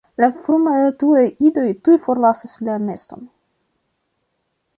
[0.23, 3.29] La frumaturaj idoj tuj forlasas la neston.